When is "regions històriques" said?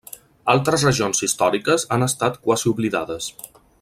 0.87-1.85